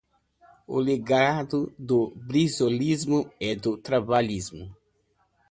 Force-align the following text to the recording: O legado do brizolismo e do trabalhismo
O 0.65 0.79
legado 0.79 1.59
do 1.77 2.09
brizolismo 2.29 3.29
e 3.39 3.55
do 3.55 3.77
trabalhismo 3.77 4.75